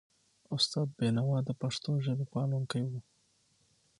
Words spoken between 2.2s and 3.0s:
پالونکی و.